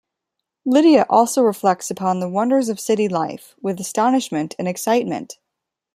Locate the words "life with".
3.07-3.79